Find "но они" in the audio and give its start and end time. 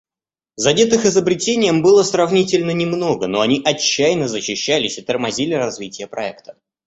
3.27-3.61